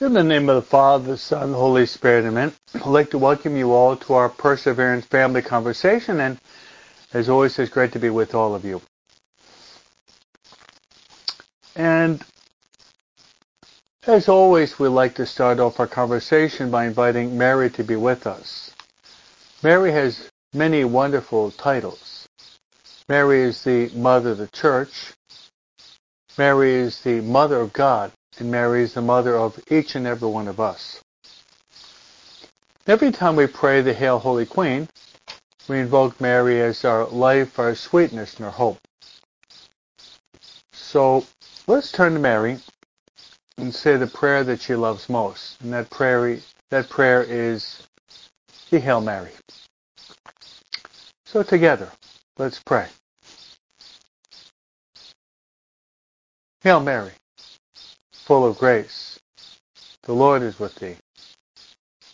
[0.00, 2.52] In the name of the Father, the Son, the Holy Spirit, amen.
[2.72, 6.38] I'd like to welcome you all to our Perseverance Family Conversation, and
[7.12, 8.80] as always, it's great to be with all of you.
[11.74, 12.24] And
[14.06, 18.24] as always, we like to start off our conversation by inviting Mary to be with
[18.24, 18.72] us.
[19.64, 22.28] Mary has many wonderful titles.
[23.08, 25.12] Mary is the Mother of the Church.
[26.38, 30.28] Mary is the Mother of God and Mary is the mother of each and every
[30.28, 31.02] one of us.
[32.86, 34.88] Every time we pray the Hail Holy Queen,
[35.68, 38.78] we invoke Mary as our life, our sweetness, and our hope.
[40.72, 41.26] So
[41.66, 42.58] let's turn to Mary
[43.58, 45.60] and say the prayer that she loves most.
[45.60, 46.38] And that prayer,
[46.70, 47.86] that prayer is
[48.70, 49.32] the Hail Mary.
[51.26, 51.90] So together,
[52.38, 52.86] let's pray.
[56.62, 57.12] Hail Mary,
[58.28, 59.18] full of grace.
[60.02, 60.96] The Lord is with thee.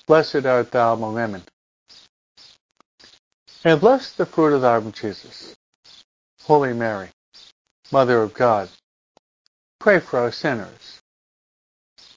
[0.07, 1.43] Blessed art thou among women.
[3.65, 5.57] And blessed the fruit of thy womb, Jesus.
[6.45, 7.09] Holy Mary,
[7.91, 8.69] Mother of God,
[9.81, 11.01] pray for us sinners,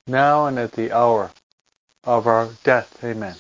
[0.06, 1.32] now and at the hour
[2.04, 3.04] of our death.
[3.04, 3.36] Amen.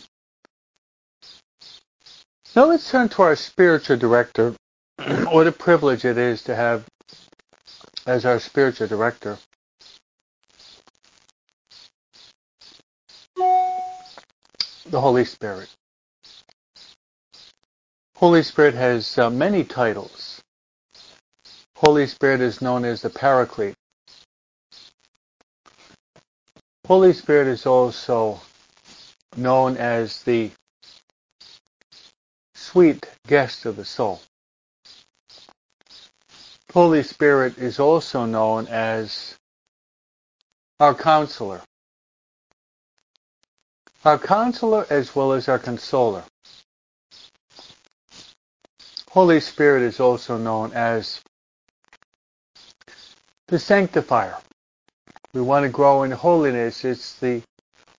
[2.55, 4.55] Now let's turn to our spiritual director.
[5.29, 6.83] what a privilege it is to have
[8.07, 9.37] as our spiritual director
[14.89, 15.69] the Holy Spirit.
[18.15, 20.41] Holy Spirit has uh, many titles.
[21.75, 23.75] Holy Spirit is known as the Paraclete.
[26.87, 28.41] Holy Spirit is also
[29.35, 30.51] known as the
[32.55, 34.21] sweet guest of the soul.
[36.73, 39.37] Holy Spirit is also known as
[40.79, 41.61] our counselor
[44.05, 46.23] our counselor as well as our consoler.
[49.09, 51.21] Holy Spirit is also known as
[53.47, 54.37] the sanctifier.
[55.33, 56.85] We want to grow in holiness.
[56.85, 57.41] It's the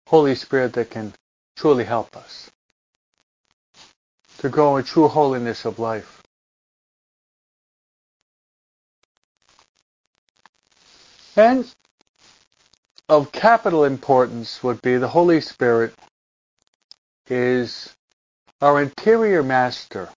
[0.06, 1.12] Holy Spirit that can
[1.56, 2.50] truly help us
[4.38, 6.22] to grow in true holiness of life.
[11.36, 11.72] And
[13.08, 15.94] of capital importance would be the Holy Spirit
[17.28, 17.94] is
[18.60, 20.08] our interior master.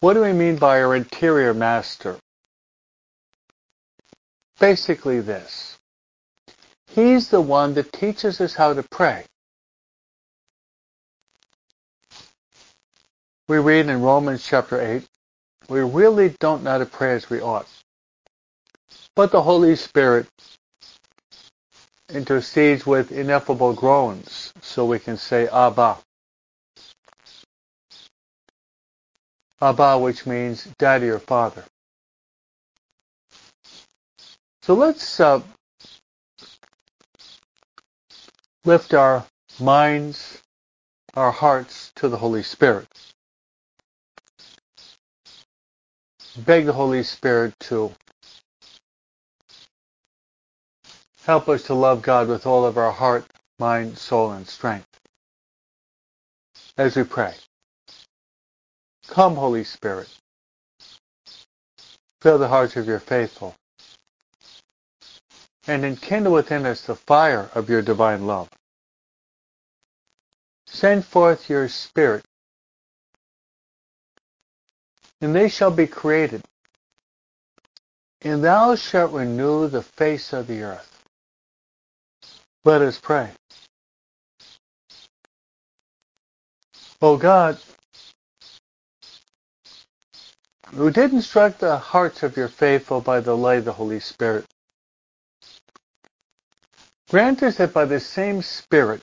[0.00, 2.18] What do we mean by our interior master?
[4.60, 5.78] Basically this.
[6.88, 9.24] He's the one that teaches us how to pray.
[13.48, 15.06] We read in Romans chapter 8,
[15.68, 17.66] we really don't know how to pray as we ought.
[19.16, 20.26] But the Holy Spirit
[22.10, 25.98] intercedes with ineffable groans so we can say Abba.
[29.60, 31.64] Abba, which means daddy or father.
[34.62, 35.42] So let's uh,
[38.64, 39.24] lift our
[39.60, 40.42] minds,
[41.14, 42.88] our hearts to the Holy Spirit.
[46.38, 47.92] Beg the Holy Spirit to
[51.24, 53.24] Help us to love God with all of our heart,
[53.58, 54.86] mind, soul, and strength.
[56.76, 57.34] As we pray,
[59.08, 60.08] come, Holy Spirit,
[62.20, 63.54] fill the hearts of your faithful,
[65.66, 68.50] and enkindle within us the fire of your divine love.
[70.66, 72.24] Send forth your Spirit,
[75.22, 76.42] and they shall be created,
[78.20, 80.93] and thou shalt renew the face of the earth.
[82.64, 83.30] Let us pray.
[87.02, 87.58] O God,
[90.74, 94.46] who did instruct the hearts of your faithful by the light of the Holy Spirit,
[97.10, 99.02] grant us that by the same Spirit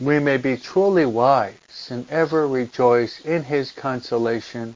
[0.00, 4.74] we may be truly wise and ever rejoice in his consolation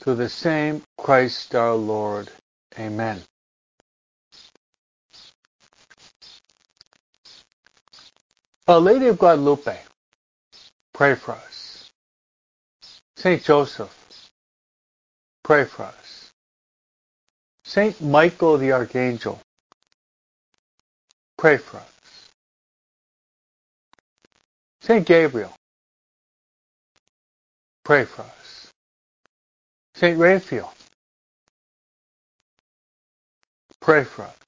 [0.00, 2.30] through the same Christ our Lord.
[2.78, 3.22] Amen.
[8.70, 9.76] Our Lady of Guadalupe,
[10.94, 11.90] pray for us.
[13.16, 13.92] Saint Joseph,
[15.42, 16.30] pray for us.
[17.64, 19.40] Saint Michael the Archangel,
[21.36, 22.28] pray for us.
[24.82, 25.52] Saint Gabriel,
[27.84, 28.70] pray for us.
[29.96, 30.72] Saint Raphael,
[33.80, 34.39] pray for us.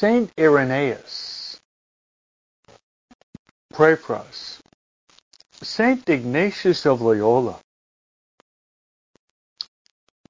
[0.00, 1.60] Saint Irenaeus,
[3.70, 4.62] pray for us.
[5.60, 7.60] Saint Ignatius of Loyola,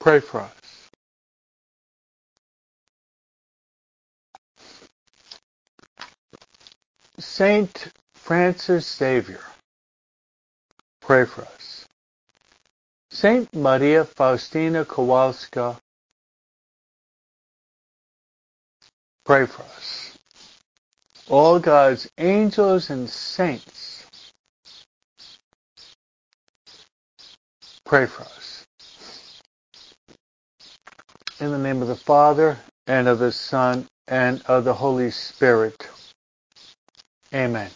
[0.01, 0.91] pray for us.
[7.21, 9.45] Saint Francis Xavier,
[11.01, 11.87] pray for us.
[13.13, 15.79] Saint Maria Faustina Kowalska,
[19.31, 20.19] pray for us.
[21.29, 24.05] All God's angels and saints,
[27.85, 28.67] pray for us.
[31.39, 35.89] In the name of the Father, and of the Son, and of the Holy Spirit.
[37.33, 37.71] Amen.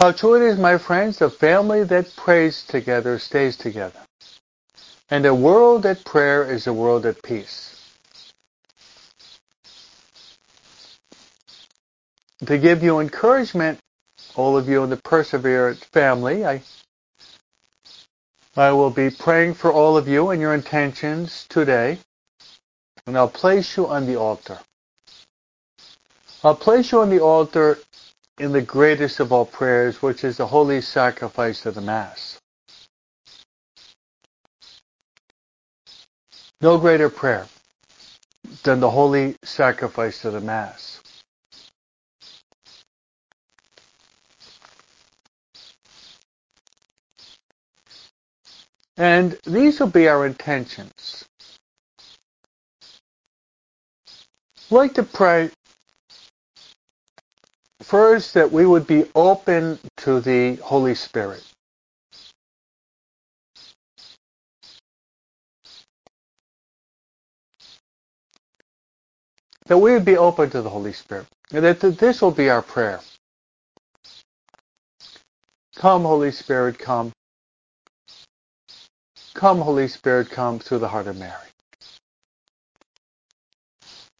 [0.00, 4.00] How true it is, my friends, a family that prays together stays together.
[5.10, 7.75] And a world at prayer is a world at peace.
[12.44, 13.78] To give you encouragement,
[14.34, 16.62] all of you in the Perseverance family, I,
[18.54, 21.98] I will be praying for all of you and your intentions today,
[23.06, 24.58] and I'll place you on the altar.
[26.44, 27.78] I'll place you on the altar
[28.38, 32.38] in the greatest of all prayers, which is the holy sacrifice of the Mass.
[36.60, 37.46] No greater prayer
[38.62, 41.00] than the holy sacrifice of the Mass.
[48.96, 51.24] And these will be our intentions.
[54.70, 55.50] I'd like to pray
[57.82, 61.44] First, that we would be open to the Holy Spirit.
[69.66, 71.26] That we would be open to the Holy Spirit.
[71.52, 73.00] And that this will be our prayer.
[75.76, 77.12] Come, Holy Spirit, come.
[79.36, 81.50] Come, Holy Spirit, come through the heart of Mary.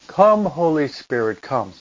[0.09, 1.73] Come, Holy Spirit, come.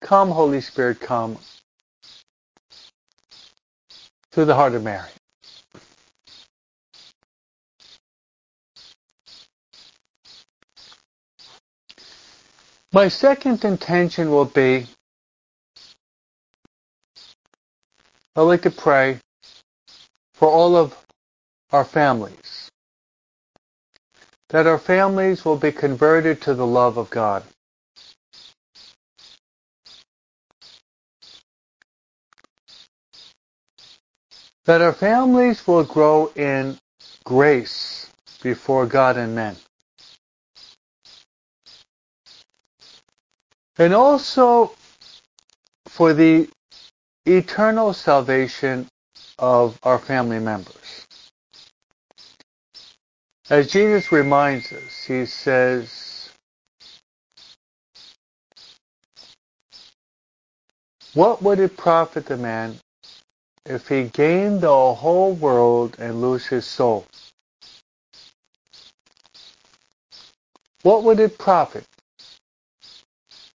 [0.00, 1.38] Come, Holy Spirit, come
[4.32, 5.08] through the heart of Mary.
[12.92, 14.88] My second intention will be
[18.34, 19.20] I'd like to pray
[20.40, 20.96] for all of
[21.70, 22.70] our families,
[24.48, 27.44] that our families will be converted to the love of God.
[34.66, 36.78] that our families will grow in
[37.24, 38.08] grace
[38.40, 39.56] before God and men.
[43.78, 44.72] And also
[45.86, 46.48] for the
[47.26, 48.86] eternal salvation
[49.40, 51.06] of our family members.
[53.48, 56.30] As Jesus reminds us, he says,
[61.14, 62.76] What would it profit a man
[63.66, 67.04] if he gained the whole world and lose his soul?
[70.82, 71.86] What would it profit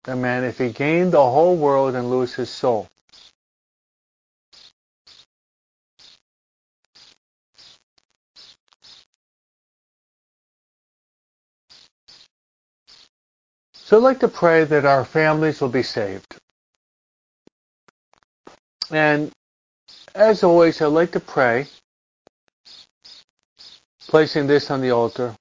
[0.04, 2.88] a man if he gained the whole world and lose his soul?
[13.86, 16.36] So I'd like to pray that our families will be saved.
[18.90, 19.30] And
[20.12, 21.68] as always, I'd like to pray,
[24.08, 25.36] placing this on the altar,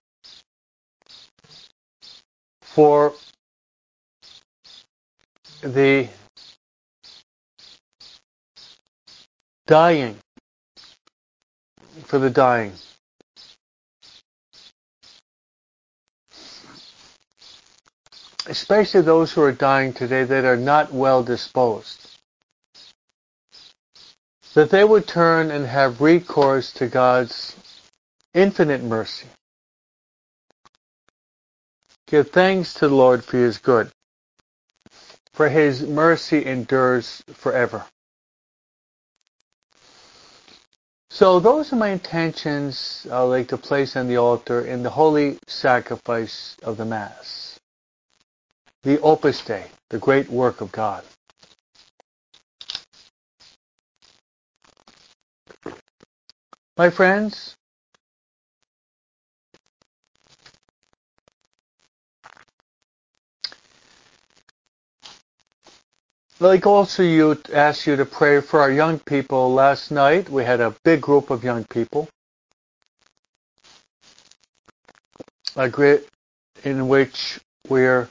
[2.62, 3.16] for
[5.64, 6.08] the
[9.66, 10.20] dying,
[12.04, 12.74] for the dying.
[18.48, 22.16] Especially those who are dying today that are not well disposed
[24.56, 27.56] that they would turn and have recourse to God's
[28.34, 29.28] infinite mercy.
[32.08, 33.92] Give thanks to the Lord for his good,
[35.34, 37.86] for his mercy endures forever.
[41.10, 45.38] So those are my intentions I'd like to place on the altar in the holy
[45.48, 47.60] sacrifice of the Mass
[48.86, 51.04] the Opus Dei, the great work of God.
[56.78, 57.56] My friends,
[66.40, 70.30] like also you asked you to pray for our young people last night.
[70.30, 72.08] We had a big group of young people.
[75.56, 76.08] A great
[76.64, 78.10] in which we're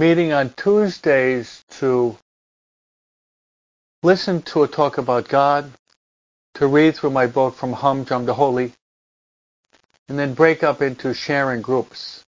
[0.00, 2.16] meeting on Tuesdays to
[4.02, 5.70] listen to a talk about God,
[6.54, 8.72] to read through my book from Humdrum to Holy,
[10.08, 12.24] and then break up into sharing groups.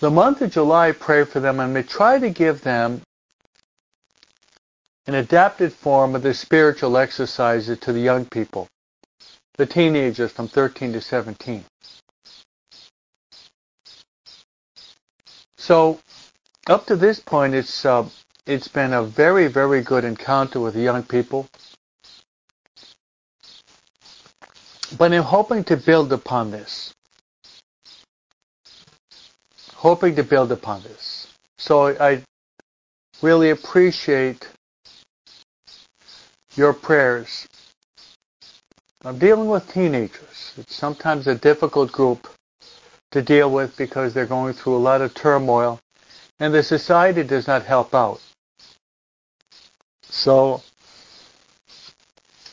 [0.00, 3.00] The month of July, pray for them, and we try to give them
[5.06, 8.68] an adapted form of the spiritual exercises to the young people,
[9.56, 11.64] the teenagers from 13 to 17.
[15.56, 15.98] So,
[16.68, 18.08] up to this point, it's uh,
[18.46, 21.48] it's been a very, very good encounter with young people.
[24.96, 26.94] But I'm hoping to build upon this.
[29.74, 31.26] Hoping to build upon this.
[31.58, 32.22] So I
[33.20, 34.48] really appreciate
[36.54, 37.46] your prayers.
[39.04, 40.54] I'm dealing with teenagers.
[40.56, 42.28] It's sometimes a difficult group
[43.10, 45.80] to deal with because they're going through a lot of turmoil
[46.38, 48.20] and the society does not help out.
[50.08, 50.62] So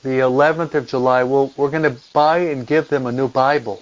[0.01, 3.27] the 11th of July, we we are going to buy and give them a new
[3.27, 3.81] Bible.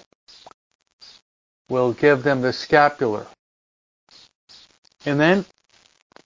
[1.68, 3.26] We'll give them the scapular.
[5.04, 5.44] And then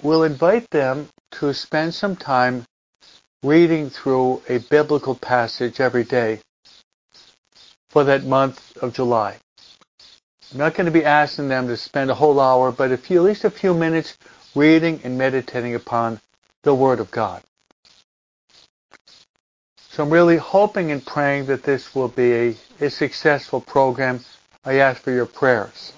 [0.02, 2.66] we'll invite them to spend some time
[3.42, 6.40] reading through a biblical passage every day
[7.90, 9.38] for that month of July.
[10.52, 13.18] I'm not going to be asking them to spend a whole hour, but a few,
[13.18, 14.16] at least a few minutes
[14.54, 16.20] reading and meditating upon
[16.62, 17.42] the Word of God.
[19.90, 24.20] So I'm really hoping and praying that this will be a, a successful program.
[24.64, 25.92] I ask for your prayers.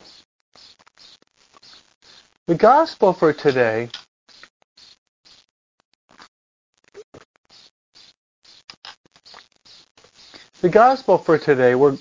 [2.46, 3.90] The gospel for today
[10.60, 11.96] The gospel for today, we're,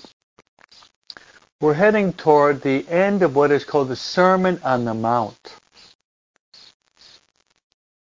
[1.60, 5.54] we're heading toward the end of what is called the Sermon on the Mount.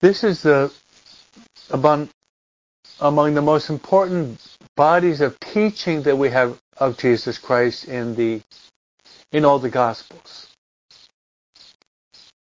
[0.00, 0.72] This is the
[1.70, 2.08] among,
[3.00, 4.40] among the most important
[4.74, 8.42] bodies of teaching that we have of Jesus Christ in the
[9.32, 10.48] in all the Gospels.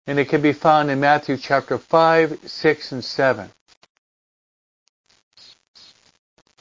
[0.07, 3.50] And it can be found in Matthew chapter 5, 6, and 7.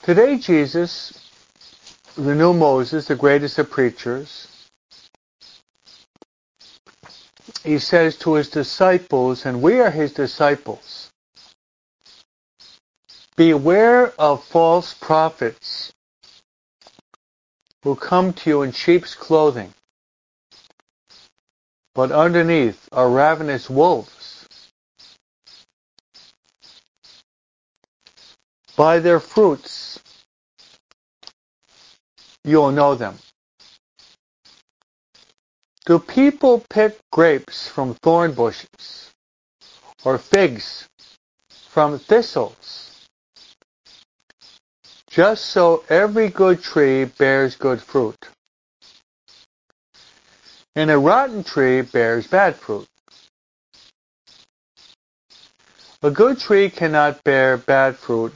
[0.01, 1.24] Today, Jesus
[2.17, 4.47] the new Moses, the greatest of preachers,
[7.63, 11.11] he says to his disciples, and we are his disciples,
[13.35, 15.91] beware of false prophets
[17.83, 19.73] who come to you in sheep's clothing,
[21.93, 24.47] but underneath are ravenous wolves.
[28.77, 29.84] By their fruits
[32.45, 33.15] you'll know them.
[35.85, 39.11] Do people pick grapes from thorn bushes
[40.03, 40.87] or figs
[41.69, 43.07] from thistles?
[45.09, 48.17] Just so every good tree bears good fruit.
[50.75, 52.87] And a rotten tree bears bad fruit.
[56.03, 58.33] A good tree cannot bear bad fruit,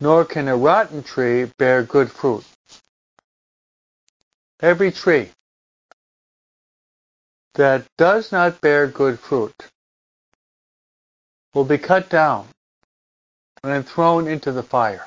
[0.00, 2.44] nor can a rotten tree bear good fruit.
[4.64, 5.28] Every tree
[7.52, 9.54] that does not bear good fruit
[11.52, 12.46] will be cut down
[13.62, 15.06] and thrown into the fire.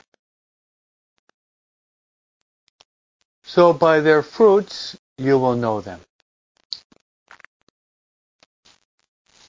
[3.46, 6.02] So by their fruits you will know them.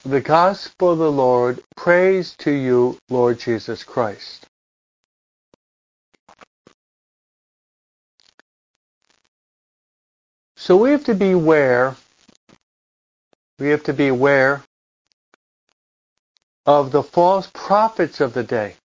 [0.01, 4.48] The Gospel of the Lord, praise to you, Lord Jesus Christ.
[10.59, 11.95] So we have to be aware,
[13.59, 14.61] we have to be aware
[16.65, 18.75] of the false prophets of the day.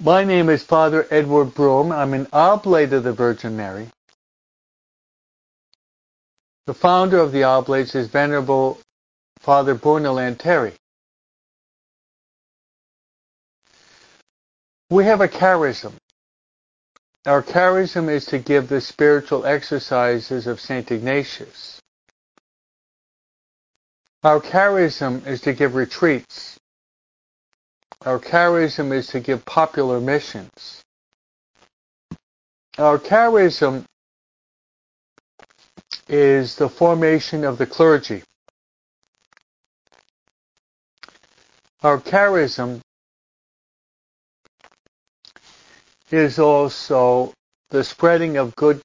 [0.00, 1.90] My name is Father Edward Broom.
[1.90, 3.88] I'm an oblate of the Virgin Mary.
[6.66, 8.78] The founder of the Oblates is Venerable
[9.40, 10.74] Father Bruno Lanteri.
[14.90, 15.94] We have a charism.
[17.24, 20.90] Our charism is to give the spiritual exercises of St.
[20.90, 21.80] Ignatius.
[24.24, 26.58] Our charism is to give retreats.
[28.04, 30.82] Our charism is to give popular missions.
[32.76, 33.84] Our charism
[36.08, 38.24] is the formation of the clergy.
[41.82, 42.80] Our charism
[46.12, 47.32] is also
[47.70, 48.80] the spreading of good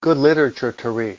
[0.00, 1.18] good literature to read.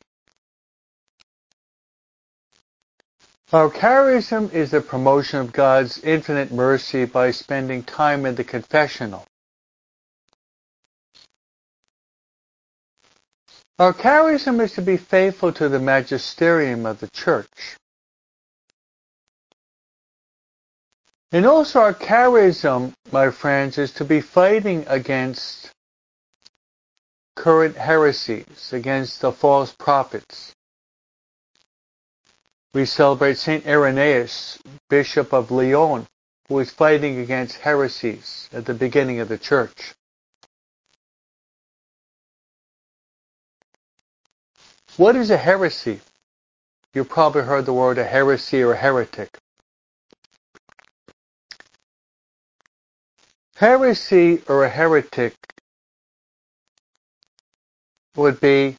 [3.53, 9.25] Our charism is the promotion of God's infinite mercy by spending time in the confessional.
[13.79, 17.77] Our charism is to be faithful to the magisterium of the church.
[21.33, 25.71] And also our charism, my friends, is to be fighting against
[27.35, 30.53] current heresies, against the false prophets.
[32.75, 34.59] We celebrate Saint Irenaeus,
[34.91, 36.05] Bishop of Lyon,
[36.47, 39.95] who was fighting against heresies at the beginning of the church.
[44.97, 45.99] What is a heresy?
[46.93, 49.39] You've probably heard the word a heresy or a heretic.
[53.55, 55.35] Heresy or a heretic
[58.15, 58.75] would be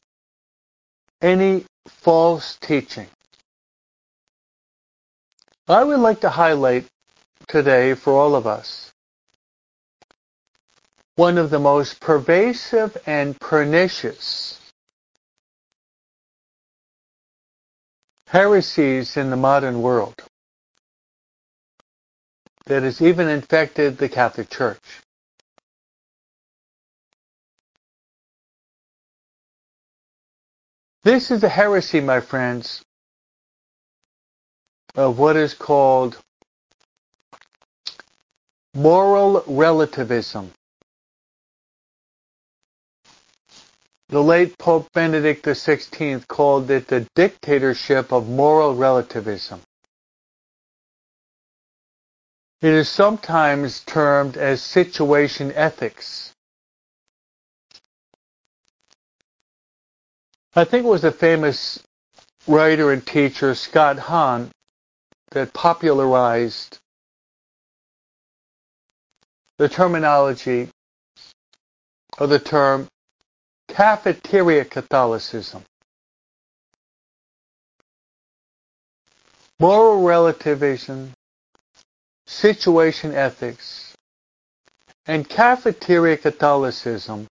[1.21, 3.07] any false teaching.
[5.67, 6.85] I would like to highlight
[7.47, 8.91] today for all of us
[11.15, 14.59] one of the most pervasive and pernicious
[18.27, 20.15] heresies in the modern world
[22.67, 24.81] that has even infected the Catholic Church.
[31.03, 32.83] This is a heresy, my friends,
[34.95, 36.17] of what is called
[38.73, 40.51] moral relativism.
[44.09, 49.61] The late Pope Benedict XVI called it the dictatorship of moral relativism.
[52.65, 56.33] It is sometimes termed as situation ethics.
[60.55, 61.83] I think it was the famous
[62.47, 64.49] writer and teacher, Scott Hahn,
[65.29, 66.79] that popularized
[69.59, 70.69] the terminology
[72.17, 72.87] or the term
[73.67, 75.63] cafeteria Catholicism.
[79.59, 81.13] Moral relativism,
[82.35, 83.93] situation ethics,
[85.05, 87.27] and cafeteria Catholicism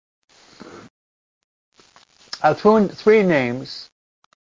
[2.42, 3.88] are three names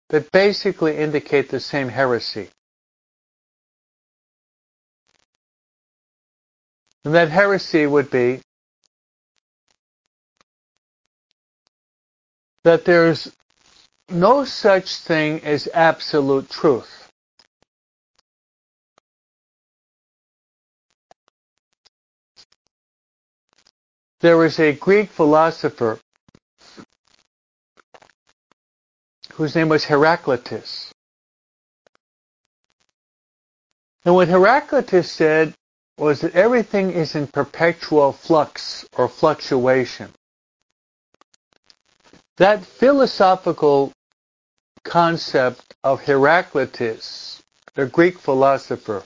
[0.10, 2.50] that basically indicate the same heresy.
[7.04, 8.42] And that heresy would be
[12.64, 13.32] that there's
[14.10, 17.05] no such thing as absolute truth.
[24.26, 26.00] There is a Greek philosopher
[29.34, 30.92] whose name was Heraclitus.
[34.04, 35.54] And what Heraclitus said
[36.00, 40.10] was that everything is in perpetual flux or fluctuation.
[42.38, 43.92] That philosophical
[44.84, 47.44] concept of Heraclitus,
[47.76, 49.04] the Greek philosopher,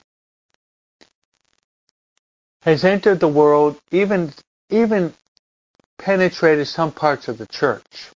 [2.62, 4.32] has entered the world, even,
[4.69, 5.13] even
[5.99, 8.12] penetrated some parts of the church.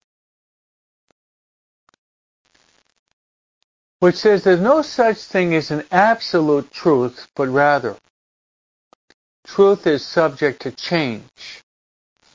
[4.00, 7.96] Which says there's no such thing as an absolute truth, but rather
[9.46, 11.62] Truth is subject to change,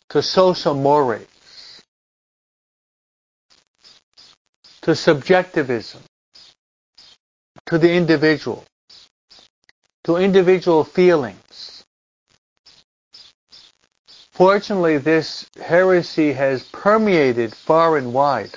[0.10, 1.26] to social mores,
[4.82, 6.02] to subjectivism,
[7.68, 8.66] to the individual,
[10.06, 11.77] to individual feelings.
[14.38, 18.52] Fortunately, this heresy has permeated far and wide.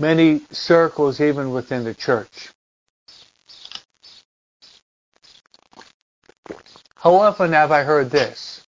[0.00, 2.50] Many circles even within the church.
[6.96, 8.66] How often have I heard this?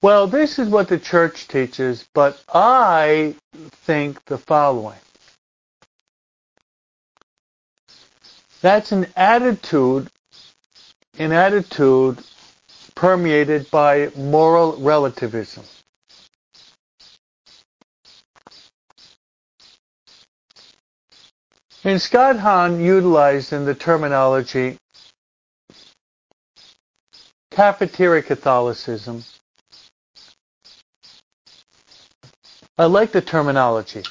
[0.00, 3.34] Well, this is what the church teaches, but I
[3.84, 5.00] think the following.
[8.62, 10.08] That's an attitude,
[11.18, 12.18] an attitude
[12.94, 15.64] permeated by moral relativism.
[21.82, 24.76] And Scott Hahn utilized in the terminology
[27.50, 29.24] cafeteria Catholicism
[32.80, 34.02] I like the terminology.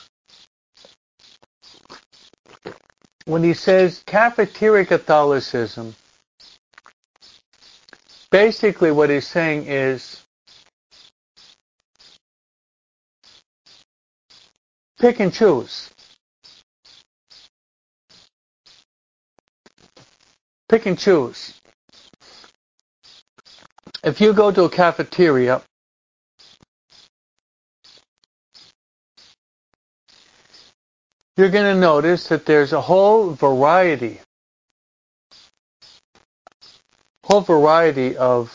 [3.29, 5.95] When he says cafeteria Catholicism,
[8.31, 10.23] basically what he's saying is
[14.99, 15.91] pick and choose.
[20.67, 21.53] Pick and choose.
[24.03, 25.61] If you go to a cafeteria,
[31.39, 34.19] you're going to notice that there's a whole variety,
[37.23, 38.53] whole variety of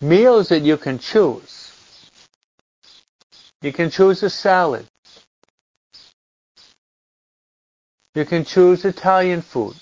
[0.00, 1.72] meals that you can choose.
[3.62, 4.86] You can choose a salad.
[8.14, 9.74] You can choose Italian food.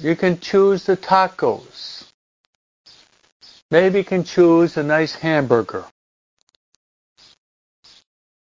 [0.00, 2.04] You can choose the tacos.
[3.72, 5.84] Maybe you can choose a nice hamburger.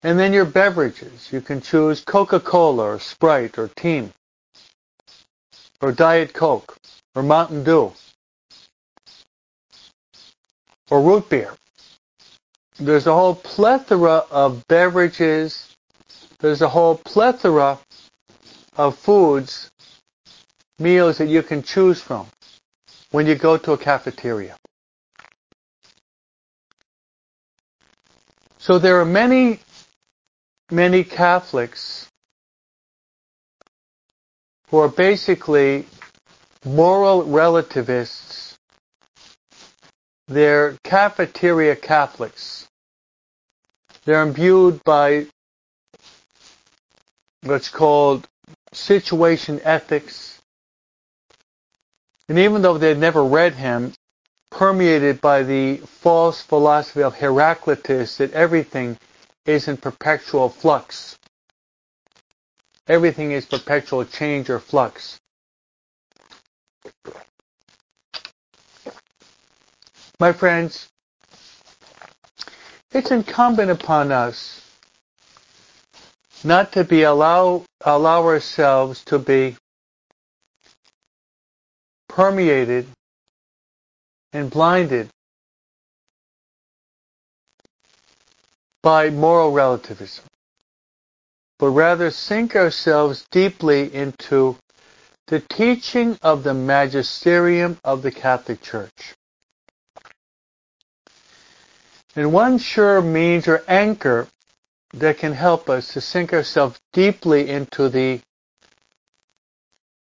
[0.03, 1.33] And then your beverages.
[1.33, 4.13] You can choose Coca-Cola or Sprite or Team
[5.81, 6.77] or Diet Coke
[7.15, 7.93] or Mountain Dew
[10.91, 11.53] or root beer.
[12.79, 15.75] There's a whole plethora of beverages.
[16.39, 17.79] There's a whole plethora
[18.77, 19.71] of foods,
[20.79, 22.29] meals that you can choose from
[23.11, 24.57] when you go to a cafeteria.
[28.59, 29.59] So there are many
[30.71, 32.09] many Catholics
[34.71, 35.87] who are basically
[36.65, 38.57] moral relativists.
[40.27, 42.69] They're cafeteria Catholics.
[44.05, 45.27] They're imbued by
[47.43, 48.27] what's called
[48.73, 50.41] situation ethics.
[52.29, 53.95] And even though they'd never read him,
[54.51, 58.99] permeated by the false philosophy of Heraclitus that everything
[59.49, 61.19] is in perpetual flux.
[62.87, 65.19] Everything is perpetual change or flux.
[70.21, 70.89] My friends,
[72.93, 74.61] it's incumbent upon us
[76.45, 79.57] not to be allow allow ourselves to be
[82.09, 82.87] permeated
[84.33, 85.09] and blinded
[88.83, 90.25] by moral relativism,
[91.59, 94.57] but rather sink ourselves deeply into
[95.27, 99.15] the teaching of the magisterium of the Catholic Church.
[102.17, 104.27] And one sure means or anchor
[104.95, 108.21] that can help us to sink ourselves deeply into the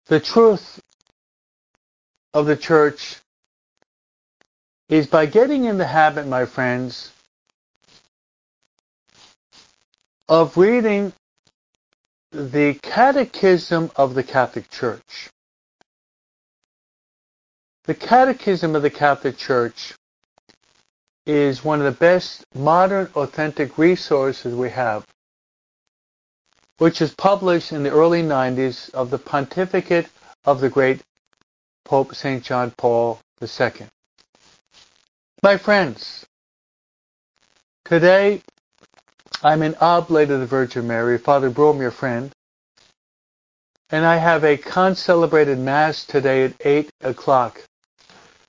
[0.07, 0.81] the truth
[2.33, 3.17] of the church
[4.88, 7.12] is by getting in the habit, my friends,
[10.29, 11.12] of reading
[12.33, 15.31] the Catechism of the Catholic Church.
[17.85, 19.95] The Catechism of the Catholic Church
[21.25, 25.07] is one of the best modern authentic resources we have,
[26.77, 30.09] which is published in the early 90s of the pontificate
[30.45, 31.01] of the great
[31.87, 32.45] Pope St.
[32.45, 33.87] John Paul II.
[35.43, 36.27] My friends,
[37.87, 38.43] today
[39.42, 42.33] I'm an oblate of the Virgin Mary, Father Broom, friend,
[43.88, 47.62] and I have a concelebrated Mass today at 8 o'clock.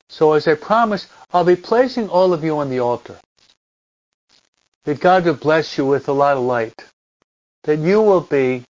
[0.10, 3.19] So as I promised, I'll be placing all of you on the altar.
[4.86, 6.84] That God will bless you with a lot of light.
[7.65, 8.63] That you will be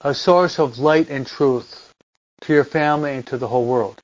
[0.00, 1.92] a source of light and truth
[2.40, 4.00] to your family and to the whole world.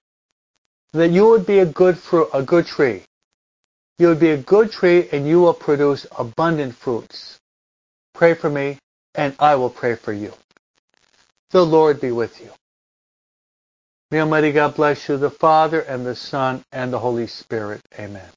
[0.92, 3.02] That you would be a good fruit, a good tree
[4.02, 7.38] you will be a good tree and you will produce abundant fruits.
[8.14, 8.76] Pray for me
[9.14, 10.32] and I will pray for you.
[11.50, 12.50] The Lord be with you.
[14.10, 17.80] May Almighty God bless you, the Father and the Son and the Holy Spirit.
[17.96, 18.28] Amen.